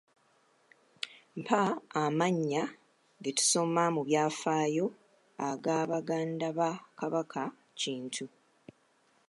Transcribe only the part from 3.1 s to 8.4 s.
ge tusoma mu byafaayo aga baganda ba Kabaka Kintu